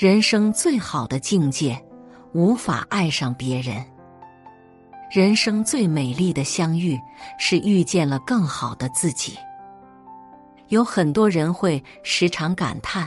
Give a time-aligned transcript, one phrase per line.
[0.00, 1.78] 人生最好的境界，
[2.32, 3.84] 无法爱上别人。
[5.10, 6.98] 人生最美丽的相遇，
[7.38, 9.36] 是遇见了更好的自己。
[10.68, 13.06] 有很多人会时常感叹，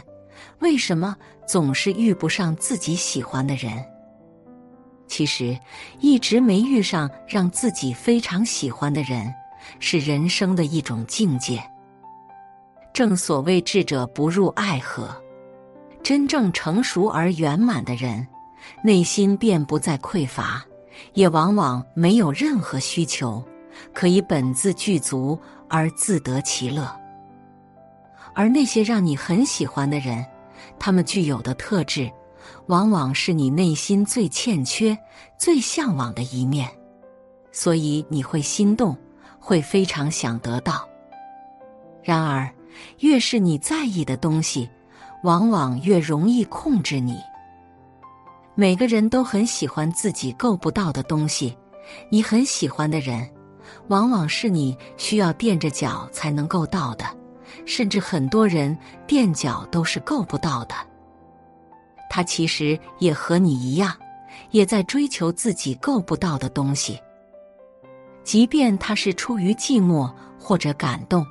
[0.59, 1.17] 为什么
[1.47, 3.83] 总是遇不上自己喜欢的人？
[5.07, 5.57] 其实，
[5.99, 9.33] 一直没遇上让自己非常喜欢的人，
[9.79, 11.59] 是人生的一种境界。
[12.93, 15.22] 正所谓智者不入爱河。
[16.03, 18.27] 真正成熟而圆满的人，
[18.83, 20.61] 内心便不再匮乏，
[21.13, 23.41] 也往往没有任何需求，
[23.93, 25.39] 可以本自具足
[25.69, 26.93] 而自得其乐。
[28.35, 30.25] 而那些让你很喜欢的人，
[30.77, 32.11] 他们具有的特质，
[32.65, 34.97] 往往是你内心最欠缺、
[35.37, 36.69] 最向往的一面，
[37.51, 38.97] 所以你会心动，
[39.39, 40.85] 会非常想得到。
[42.01, 42.51] 然而，
[42.99, 44.69] 越是你在意的东西，
[45.23, 47.17] 往往越容易控制你。
[48.55, 51.57] 每个人都很喜欢自己够不到的东西，
[52.09, 53.27] 你很喜欢的人，
[53.87, 57.05] 往往是你需要垫着脚才能够到的，
[57.65, 60.75] 甚至很多人垫脚都是够不到的。
[62.09, 63.91] 他其实也和你一样，
[64.51, 66.99] 也在追求自己够不到的东西。
[68.23, 71.25] 即便他是出于寂寞或者感动，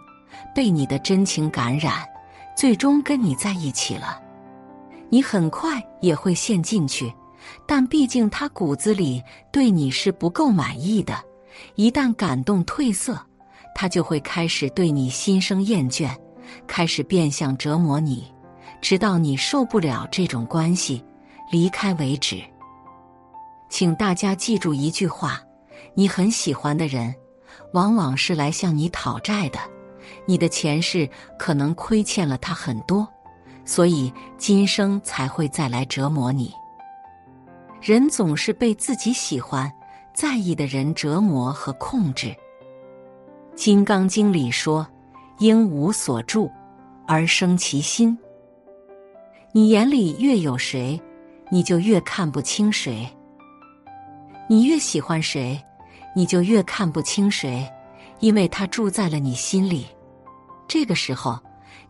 [0.54, 2.04] 被你的真情感染。
[2.56, 4.20] 最终跟你在一起了，
[5.08, 7.12] 你很快也会陷进去，
[7.67, 11.14] 但毕竟他骨子里对你是不够满意的。
[11.75, 13.19] 一旦感动褪色，
[13.75, 16.11] 他就会开始对你心生厌倦，
[16.67, 18.25] 开始变相折磨你，
[18.80, 21.05] 直到你受不了这种关系，
[21.50, 22.42] 离开为止。
[23.69, 25.41] 请大家记住一句话：
[25.95, 27.14] 你很喜欢的人，
[27.73, 29.58] 往往是来向你讨债的。
[30.27, 31.08] 你的前世
[31.39, 33.08] 可能亏欠了他很多，
[33.64, 36.52] 所以今生才会再来折磨你。
[37.80, 39.73] 人总是被自己喜欢、
[40.14, 42.28] 在意的人折磨和控制。
[43.55, 44.86] 《金刚经》里说
[45.39, 46.50] ：“应无所住，
[47.06, 48.17] 而生其心。”
[49.52, 51.00] 你眼里越有谁，
[51.50, 53.06] 你就越看不清谁；
[54.48, 55.62] 你越喜欢谁，
[56.17, 57.68] 你就越看不清谁，
[58.20, 59.86] 因为他住在了你心里。
[60.72, 61.38] 这个时候，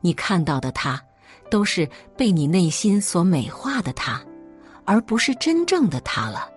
[0.00, 1.00] 你看到的他，
[1.48, 4.20] 都是被你内心所美化的他，
[4.84, 6.50] 而不是真正的他了。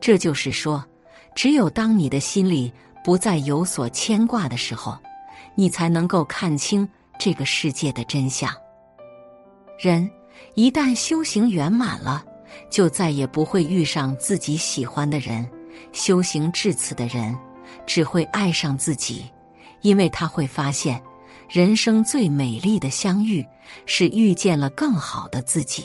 [0.00, 0.84] 这就是说，
[1.32, 2.72] 只有当你的心里
[3.04, 4.98] 不再有所牵挂的时候，
[5.54, 8.52] 你才能够看清这个世界的真相。
[9.78, 10.10] 人
[10.54, 12.24] 一旦修行圆满了，
[12.68, 15.48] 就再也不会遇上自己喜欢的人。
[15.92, 17.38] 修行至此的人，
[17.86, 19.30] 只会爱上自己。
[19.84, 21.00] 因为他会发现，
[21.46, 23.46] 人生最美丽的相遇
[23.84, 25.84] 是遇见了更好的自己。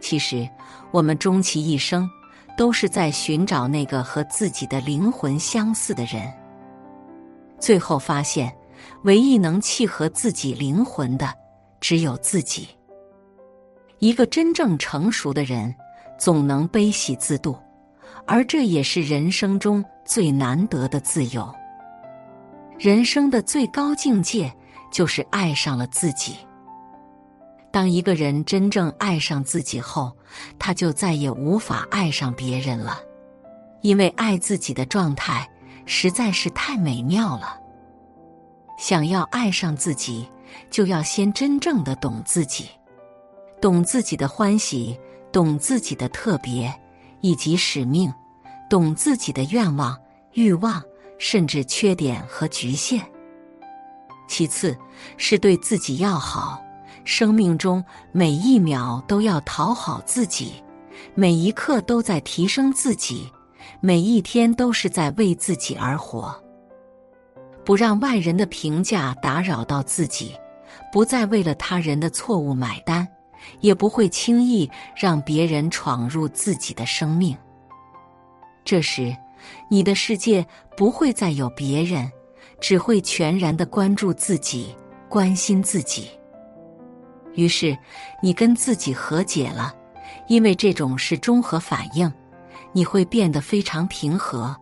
[0.00, 0.46] 其实，
[0.90, 2.10] 我们终其一生
[2.58, 6.30] 都是在寻找那个和自己的灵魂相似的人。
[7.60, 8.52] 最后发现，
[9.04, 11.32] 唯一能契合自己灵魂的，
[11.80, 12.66] 只有自己。
[14.00, 15.72] 一个真正成熟的人，
[16.18, 17.56] 总能悲喜自度，
[18.26, 21.54] 而这也是人生中最难得的自由。
[22.78, 24.52] 人生的最高境界
[24.90, 26.36] 就是爱上了自己。
[27.70, 30.16] 当一个人真正爱上自己后，
[30.58, 33.00] 他就再也无法爱上别人了，
[33.80, 35.48] 因为爱自己的状态
[35.86, 37.58] 实在是太美妙了。
[38.78, 40.28] 想要爱上自己，
[40.70, 42.68] 就要先真正的懂自己，
[43.60, 44.98] 懂自己的欢喜，
[45.32, 46.72] 懂自己的特别
[47.20, 48.12] 以及使命，
[48.68, 49.98] 懂自己的愿望、
[50.32, 50.82] 欲望。
[51.18, 53.00] 甚至缺点和局限。
[54.26, 54.76] 其次，
[55.16, 56.62] 是对自己要好，
[57.04, 60.54] 生命中每一秒都要讨好自己，
[61.14, 63.30] 每一刻都在提升自己，
[63.80, 66.34] 每一天都是在为自己而活。
[67.64, 70.34] 不让外人的评价打扰到自己，
[70.90, 73.06] 不再为了他人的错误买单，
[73.60, 77.36] 也不会轻易让别人闯入自己的生命。
[78.64, 79.14] 这时。
[79.68, 80.46] 你的世界
[80.76, 82.10] 不会再有别人，
[82.60, 84.74] 只会全然的关注自己，
[85.08, 86.08] 关心自己。
[87.34, 87.76] 于是，
[88.22, 89.74] 你跟自己和解了，
[90.28, 92.12] 因为这种是综合反应，
[92.72, 94.54] 你会变得非常平和，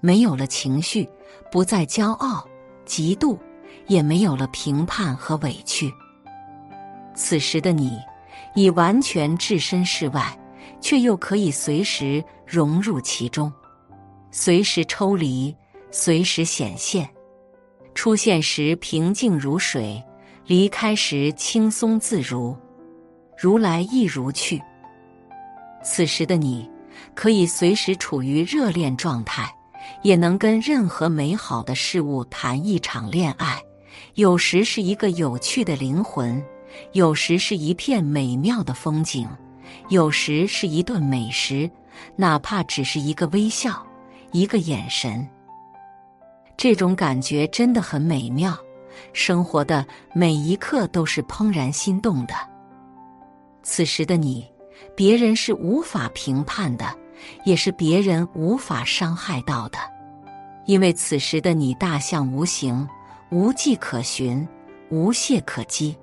[0.00, 1.08] 没有了情绪，
[1.50, 2.46] 不再骄傲、
[2.86, 3.38] 嫉妒，
[3.86, 5.92] 也没有了评判和委屈。
[7.14, 7.98] 此时的你，
[8.54, 10.38] 已完全置身事外，
[10.80, 13.52] 却又可以随时融入其中。
[14.30, 15.54] 随时抽离，
[15.90, 17.08] 随时显现，
[17.94, 20.02] 出现时平静如水，
[20.46, 22.56] 离开时轻松自如。
[23.36, 24.60] 如来亦如去。
[25.82, 26.68] 此时的你，
[27.14, 29.48] 可以随时处于热恋状态，
[30.02, 33.62] 也能跟任何美好的事物谈一场恋爱。
[34.14, 36.44] 有时是一个有趣的灵魂，
[36.92, 39.28] 有时是一片美妙的风景，
[39.88, 41.70] 有时是一顿美食，
[42.16, 43.86] 哪怕只是一个微笑，
[44.32, 45.26] 一个眼神。
[46.56, 48.56] 这种感觉真的很美妙，
[49.12, 52.34] 生活的每一刻都是怦然心动的。
[53.62, 54.46] 此时的你，
[54.96, 56.86] 别人是无法评判的，
[57.44, 59.78] 也是别人无法伤害到的，
[60.66, 62.88] 因为此时的你大象无形。
[63.30, 64.48] 无迹可寻，
[64.88, 65.94] 无懈可击。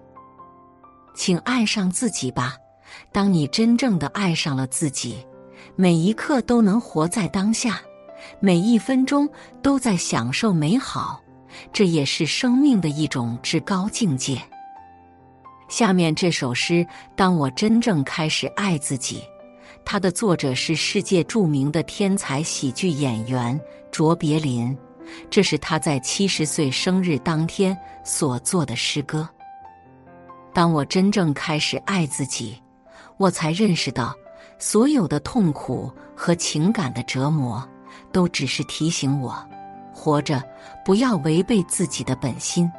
[1.15, 2.55] 请爱上自己吧。
[3.11, 5.25] 当你真正的爱上了自己，
[5.75, 7.81] 每一刻都能活在当下，
[8.39, 9.29] 每一分钟
[9.61, 11.21] 都在享受美好。
[11.71, 14.37] 这也是生命的一种至高境界。
[15.69, 16.73] 下面这首诗
[17.15, 19.17] 《当我真正开始爱自己》，
[19.85, 23.59] 它的作者是世界著名的天才喜剧演员
[23.91, 24.77] 卓别林。
[25.29, 29.27] 这是他在七十岁生日当天所做的诗歌。
[30.51, 32.59] 当我真正开始爱自己，
[33.17, 34.15] 我才认识到，
[34.57, 37.63] 所有的痛苦和情感的折磨，
[38.11, 39.35] 都只是提醒我，
[39.93, 40.43] 活着
[40.83, 42.71] 不要违背自己的本心。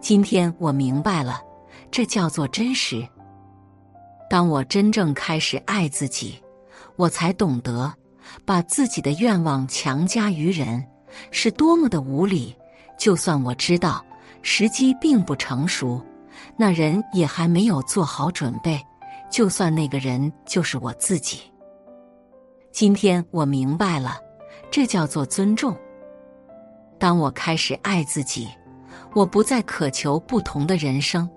[0.00, 1.40] 今天我明白了，
[1.90, 3.06] 这叫做真实。
[4.28, 6.42] 当我真正开始爱自己，
[6.96, 7.92] 我才懂得，
[8.44, 10.84] 把自己的愿望强加于人。
[11.30, 12.56] 是多么的无理！
[12.98, 14.02] 就算我知道
[14.40, 16.00] 时机并不成熟，
[16.56, 18.80] 那人也还没有做好准备。
[19.30, 21.40] 就算那个人就是我自己。
[22.70, 24.16] 今天我明白了，
[24.72, 25.76] 这叫做尊重。
[26.98, 28.48] 当我开始爱自己，
[29.14, 31.28] 我不再渴求不同的人生。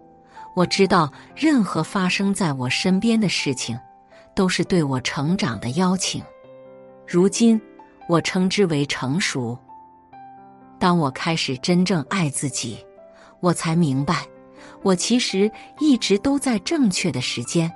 [0.55, 3.77] 我知道，任何发生在我身边的事情，
[4.33, 6.23] 都是对我成长的邀请。
[7.05, 7.61] 如今，
[8.07, 9.57] 我称之为成熟。
[10.79, 12.77] 当我开始真正爱自己，
[13.41, 14.25] 我才明白，
[14.81, 17.69] 我其实一直都在正确的时间、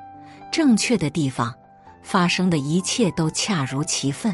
[0.53, 1.53] 正确的地方，
[2.01, 4.33] 发生的一切都恰如其分。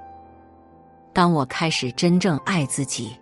[1.13, 3.15] 当我开始真正爱自己，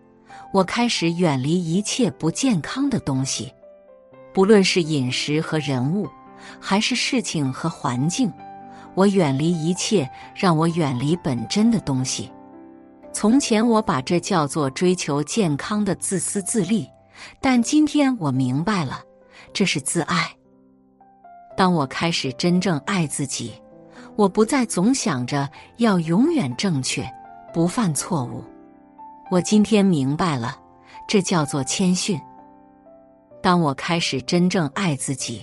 [0.53, 3.51] 我开始远离一切不健康的东西，
[4.33, 6.07] 不论是饮食和人物，
[6.59, 8.31] 还是事情和环境，
[8.95, 12.31] 我远离一切让我远离本真的东西。
[13.11, 16.87] 从前我把这叫做追求健康的自私自利，
[17.41, 19.01] 但今天我明白了，
[19.51, 20.29] 这是自爱。
[21.57, 23.51] 当我开始真正爱自己，
[24.15, 27.05] 我不再总想着要永远正确，
[27.53, 28.43] 不犯错误。
[29.31, 30.57] 我今天明白了，
[31.07, 32.19] 这叫做谦逊。
[33.41, 35.41] 当我开始真正爱自己，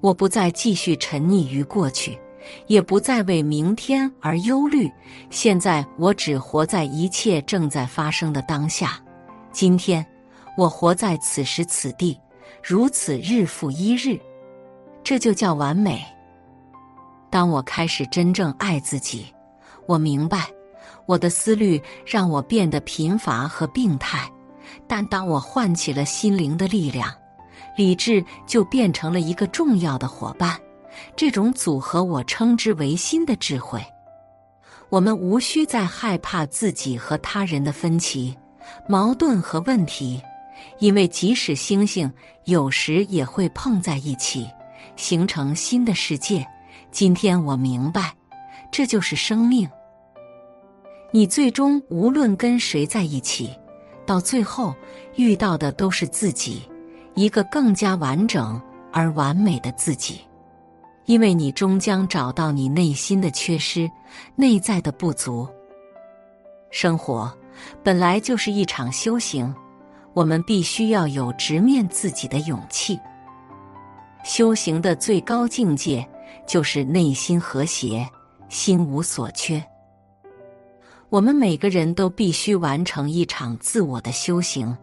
[0.00, 2.18] 我不再继续沉溺于过去。
[2.66, 4.90] 也不再为明天而忧虑。
[5.28, 8.98] 现在我只活在一切正在发生的当下。
[9.52, 10.04] 今天，
[10.56, 12.18] 我活在此时此地，
[12.62, 14.18] 如此日复一日，
[15.02, 16.02] 这就叫完美。
[17.28, 19.26] 当我开始真正爱自己，
[19.86, 20.48] 我明白，
[21.08, 24.30] 我的思虑让我变得贫乏和病态。
[24.86, 27.10] 但当我唤起了心灵的力量，
[27.78, 30.60] 理智就变成了一个重要的伙伴。
[31.16, 33.82] 这种组合，我称之为新的智慧。
[34.90, 38.36] 我们无需再害怕自己和他人的分歧、
[38.86, 40.20] 矛盾和问题，
[40.78, 42.12] 因为即使星星
[42.44, 44.46] 有时也会碰在一起，
[44.96, 46.46] 形成新的世界。
[46.90, 48.14] 今天我明白，
[48.70, 49.68] 这就是生命。
[51.10, 53.50] 你最终无论跟谁在一起，
[54.04, 54.74] 到最后
[55.16, 56.62] 遇到的都是自己，
[57.14, 58.60] 一个更加完整
[58.92, 60.20] 而完美的自己。
[61.06, 63.90] 因为你终将找到你内心的缺失、
[64.36, 65.48] 内在的不足。
[66.70, 67.34] 生活
[67.82, 69.54] 本来就是一场修行，
[70.12, 73.00] 我们必须要有直面自己的勇气。
[74.22, 76.06] 修行的最高境界
[76.46, 78.06] 就是内心和谐，
[78.50, 79.64] 心无所缺。
[81.10, 84.76] 我们每个人都必须完成一场自我的修行，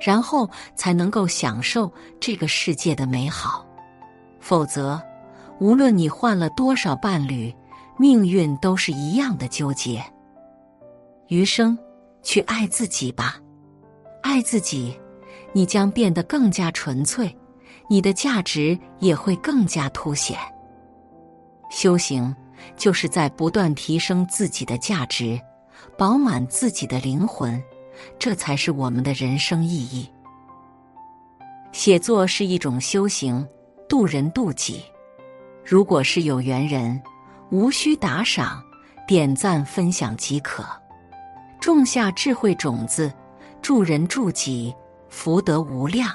[0.00, 3.66] 然后才能够享受这个世界的美好，
[4.40, 5.00] 否则。
[5.58, 7.50] 无论你换了多少伴侣，
[7.98, 10.04] 命运都是一样的纠结。
[11.28, 11.76] 余生，
[12.22, 13.36] 去爱自己吧，
[14.22, 14.94] 爱自己，
[15.54, 17.34] 你将变得更加纯粹，
[17.88, 20.38] 你的价值也会更加凸显。
[21.70, 22.36] 修行
[22.76, 25.40] 就是在不断提升自己的价值，
[25.96, 27.62] 饱满自己的灵魂，
[28.18, 30.10] 这才是我们的人生意义。
[31.72, 33.46] 写作是一种修行，
[33.88, 34.82] 渡人渡己。
[35.64, 37.00] 如果是有缘人，
[37.50, 38.62] 无需打赏、
[39.06, 40.64] 点赞、分享即可，
[41.60, 43.12] 种下智慧种子，
[43.60, 44.74] 助人助己，
[45.08, 46.10] 福德无量。